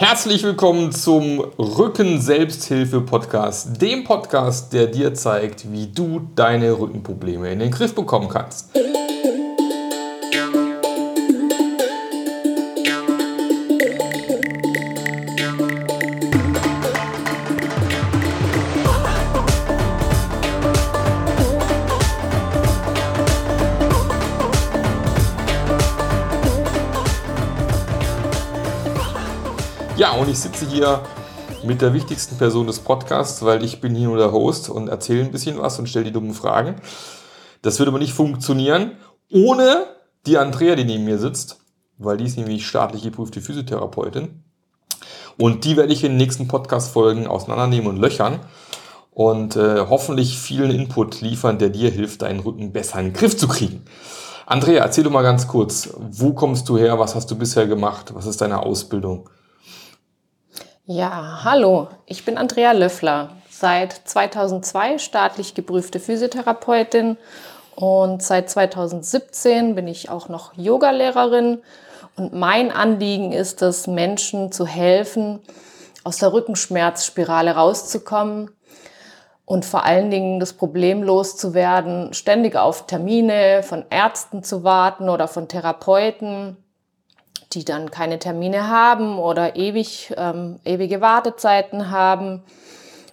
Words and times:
Herzlich 0.00 0.44
willkommen 0.44 0.92
zum 0.92 1.40
Rücken 1.58 2.20
Selbsthilfe 2.20 3.00
Podcast, 3.00 3.82
dem 3.82 4.04
Podcast, 4.04 4.72
der 4.72 4.86
dir 4.86 5.12
zeigt, 5.12 5.72
wie 5.72 5.88
du 5.88 6.20
deine 6.36 6.78
Rückenprobleme 6.78 7.50
in 7.50 7.58
den 7.58 7.72
Griff 7.72 7.96
bekommen 7.96 8.28
kannst. 8.28 8.70
Ja, 29.98 30.12
und 30.12 30.28
ich 30.28 30.38
sitze 30.38 30.64
hier 30.64 31.02
mit 31.64 31.82
der 31.82 31.92
wichtigsten 31.92 32.38
Person 32.38 32.68
des 32.68 32.78
Podcasts, 32.78 33.44
weil 33.44 33.64
ich 33.64 33.80
bin 33.80 33.96
hier 33.96 34.06
nur 34.06 34.16
der 34.16 34.30
Host 34.30 34.70
und 34.70 34.86
erzähle 34.86 35.24
ein 35.24 35.32
bisschen 35.32 35.58
was 35.58 35.80
und 35.80 35.88
stelle 35.88 36.04
die 36.04 36.12
dummen 36.12 36.34
Fragen. 36.34 36.76
Das 37.62 37.80
würde 37.80 37.90
aber 37.90 37.98
nicht 37.98 38.12
funktionieren 38.12 38.92
ohne 39.28 39.86
die 40.24 40.38
Andrea, 40.38 40.76
die 40.76 40.84
neben 40.84 41.04
mir 41.04 41.18
sitzt, 41.18 41.58
weil 41.96 42.16
die 42.16 42.26
ist 42.26 42.36
nämlich 42.36 42.64
staatlich 42.64 43.02
geprüfte 43.02 43.40
Physiotherapeutin. 43.40 44.44
Und 45.36 45.64
die 45.64 45.76
werde 45.76 45.92
ich 45.92 46.04
in 46.04 46.12
den 46.12 46.18
nächsten 46.18 46.46
Podcast-Folgen 46.46 47.26
auseinandernehmen 47.26 47.88
und 47.88 47.96
löchern 47.96 48.38
und 49.10 49.56
äh, 49.56 49.80
hoffentlich 49.88 50.38
vielen 50.38 50.70
Input 50.70 51.22
liefern, 51.22 51.58
der 51.58 51.70
dir 51.70 51.90
hilft, 51.90 52.22
deinen 52.22 52.38
Rücken 52.38 52.72
besser 52.72 53.00
in 53.00 53.06
den 53.06 53.14
Griff 53.14 53.36
zu 53.36 53.48
kriegen. 53.48 53.82
Andrea, 54.46 54.80
erzähl 54.84 55.02
doch 55.02 55.10
mal 55.10 55.22
ganz 55.22 55.48
kurz, 55.48 55.90
wo 55.98 56.34
kommst 56.34 56.68
du 56.68 56.78
her, 56.78 57.00
was 57.00 57.16
hast 57.16 57.32
du 57.32 57.36
bisher 57.36 57.66
gemacht, 57.66 58.14
was 58.14 58.26
ist 58.26 58.40
deine 58.40 58.62
Ausbildung? 58.62 59.28
Ja, 60.90 61.40
hallo, 61.44 61.88
ich 62.06 62.24
bin 62.24 62.38
Andrea 62.38 62.72
Löffler, 62.72 63.36
seit 63.50 63.92
2002 63.92 64.96
staatlich 64.96 65.52
geprüfte 65.52 66.00
Physiotherapeutin. 66.00 67.18
Und 67.74 68.22
seit 68.22 68.48
2017 68.48 69.74
bin 69.74 69.86
ich 69.86 70.08
auch 70.08 70.30
noch 70.30 70.56
Yogalehrerin. 70.56 71.60
Und 72.16 72.32
mein 72.32 72.72
Anliegen 72.72 73.32
ist 73.32 73.60
es, 73.60 73.86
Menschen 73.86 74.50
zu 74.50 74.66
helfen, 74.66 75.40
aus 76.04 76.16
der 76.16 76.32
Rückenschmerzspirale 76.32 77.50
rauszukommen 77.50 78.50
und 79.44 79.66
vor 79.66 79.84
allen 79.84 80.10
Dingen 80.10 80.40
das 80.40 80.54
Problem 80.54 81.02
loszuwerden, 81.02 82.14
ständig 82.14 82.56
auf 82.56 82.86
Termine 82.86 83.62
von 83.62 83.84
Ärzten 83.90 84.42
zu 84.42 84.64
warten 84.64 85.10
oder 85.10 85.28
von 85.28 85.48
Therapeuten 85.48 86.56
die 87.52 87.64
dann 87.64 87.90
keine 87.90 88.18
Termine 88.18 88.68
haben 88.68 89.18
oder 89.18 89.56
ewig, 89.56 90.12
ähm, 90.16 90.60
ewige 90.64 91.00
Wartezeiten 91.00 91.90
haben. 91.90 92.42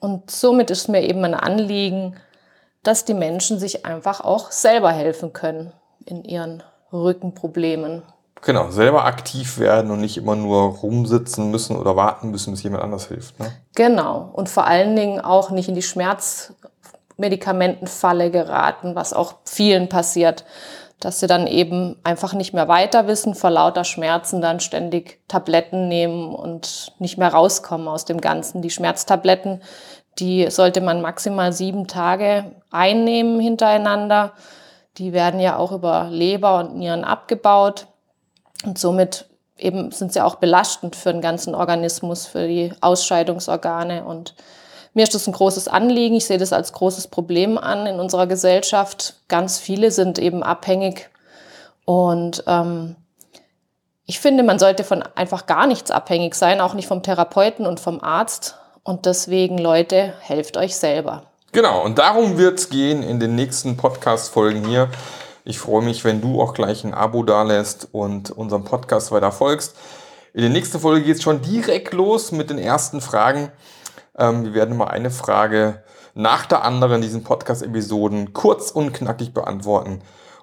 Und 0.00 0.30
somit 0.30 0.70
ist 0.70 0.88
mir 0.88 1.02
eben 1.02 1.24
ein 1.24 1.34
Anliegen, 1.34 2.16
dass 2.82 3.04
die 3.04 3.12
Menschen 3.14 3.58
sich 3.58 3.86
einfach 3.86 4.20
auch 4.20 4.50
selber 4.50 4.92
helfen 4.92 5.32
können 5.32 5.72
in 6.04 6.24
ihren 6.24 6.62
Rückenproblemen. 6.92 8.02
Genau, 8.42 8.70
selber 8.70 9.06
aktiv 9.06 9.58
werden 9.58 9.90
und 9.90 10.00
nicht 10.00 10.18
immer 10.18 10.36
nur 10.36 10.76
rumsitzen 10.76 11.50
müssen 11.50 11.74
oder 11.76 11.96
warten 11.96 12.30
müssen, 12.30 12.52
bis 12.52 12.62
jemand 12.62 12.84
anders 12.84 13.08
hilft. 13.08 13.40
Ne? 13.40 13.50
Genau. 13.74 14.30
Und 14.34 14.48
vor 14.48 14.66
allen 14.66 14.94
Dingen 14.94 15.20
auch 15.20 15.50
nicht 15.50 15.68
in 15.68 15.74
die 15.74 15.82
Schmerzmedikamentenfalle 15.82 18.30
geraten, 18.30 18.94
was 18.94 19.12
auch 19.14 19.34
vielen 19.44 19.88
passiert 19.88 20.44
dass 21.00 21.20
sie 21.20 21.26
dann 21.26 21.46
eben 21.46 21.96
einfach 22.04 22.32
nicht 22.32 22.54
mehr 22.54 22.68
weiter 22.68 23.06
wissen, 23.06 23.34
vor 23.34 23.50
lauter 23.50 23.84
Schmerzen 23.84 24.40
dann 24.40 24.60
ständig 24.60 25.20
Tabletten 25.28 25.88
nehmen 25.88 26.34
und 26.34 26.92
nicht 26.98 27.18
mehr 27.18 27.32
rauskommen 27.32 27.88
aus 27.88 28.04
dem 28.06 28.20
Ganzen. 28.20 28.62
Die 28.62 28.70
Schmerztabletten, 28.70 29.62
die 30.18 30.50
sollte 30.50 30.80
man 30.80 31.02
maximal 31.02 31.52
sieben 31.52 31.86
Tage 31.86 32.52
einnehmen 32.70 33.40
hintereinander. 33.40 34.32
Die 34.96 35.12
werden 35.12 35.40
ja 35.40 35.56
auch 35.58 35.72
über 35.72 36.08
Leber 36.10 36.58
und 36.60 36.76
Nieren 36.76 37.04
abgebaut 37.04 37.86
und 38.64 38.78
somit 38.78 39.26
eben 39.58 39.90
sind 39.90 40.12
sie 40.12 40.22
auch 40.22 40.36
belastend 40.36 40.96
für 40.96 41.12
den 41.12 41.20
ganzen 41.20 41.54
Organismus, 41.54 42.26
für 42.26 42.46
die 42.46 42.72
Ausscheidungsorgane 42.80 44.04
und 44.04 44.34
mir 44.96 45.02
ist 45.02 45.14
das 45.14 45.26
ein 45.26 45.34
großes 45.34 45.68
Anliegen. 45.68 46.16
Ich 46.16 46.24
sehe 46.24 46.38
das 46.38 46.54
als 46.54 46.72
großes 46.72 47.08
Problem 47.08 47.58
an 47.58 47.86
in 47.86 48.00
unserer 48.00 48.26
Gesellschaft. 48.26 49.16
Ganz 49.28 49.58
viele 49.58 49.90
sind 49.90 50.18
eben 50.18 50.42
abhängig. 50.42 51.10
Und 51.84 52.42
ähm, 52.46 52.96
ich 54.06 54.20
finde, 54.20 54.42
man 54.42 54.58
sollte 54.58 54.84
von 54.84 55.02
einfach 55.14 55.44
gar 55.44 55.66
nichts 55.66 55.90
abhängig 55.90 56.34
sein, 56.34 56.62
auch 56.62 56.72
nicht 56.72 56.88
vom 56.88 57.02
Therapeuten 57.02 57.66
und 57.66 57.78
vom 57.78 58.02
Arzt. 58.02 58.56
Und 58.84 59.04
deswegen, 59.04 59.58
Leute, 59.58 60.14
helft 60.20 60.56
euch 60.56 60.76
selber. 60.76 61.24
Genau, 61.52 61.84
und 61.84 61.98
darum 61.98 62.38
wird 62.38 62.58
es 62.58 62.70
gehen 62.70 63.02
in 63.02 63.20
den 63.20 63.34
nächsten 63.34 63.76
Podcast-Folgen 63.76 64.66
hier. 64.66 64.88
Ich 65.44 65.58
freue 65.58 65.82
mich, 65.82 66.04
wenn 66.04 66.22
du 66.22 66.40
auch 66.40 66.54
gleich 66.54 66.84
ein 66.84 66.94
Abo 66.94 67.22
dalässt 67.22 67.88
und 67.92 68.30
unserem 68.30 68.64
Podcast 68.64 69.12
weiter 69.12 69.30
folgst. 69.30 69.76
In 70.32 70.40
der 70.40 70.50
nächsten 70.50 70.80
Folge 70.80 71.04
geht 71.04 71.16
es 71.16 71.22
schon 71.22 71.42
direkt 71.42 71.92
los 71.92 72.32
mit 72.32 72.48
den 72.48 72.58
ersten 72.58 73.02
Fragen. 73.02 73.52
Ähm, 74.18 74.44
wir 74.44 74.54
werden 74.54 74.76
mal 74.76 74.88
eine 74.88 75.10
Frage 75.10 75.82
nach 76.14 76.46
der 76.46 76.64
anderen 76.64 76.96
in 76.96 77.02
diesen 77.02 77.24
Podcast-Episoden 77.24 78.32
kurz 78.32 78.70
und 78.70 78.92
knackig 78.92 79.34
beantworten. 79.34 80.00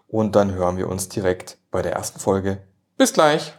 Und 0.07 0.35
dann 0.35 0.53
hören 0.53 0.77
wir 0.77 0.89
uns 0.89 1.09
direkt 1.09 1.57
bei 1.71 1.81
der 1.81 1.93
ersten 1.93 2.19
Folge. 2.19 2.59
Bis 2.97 3.13
gleich! 3.13 3.53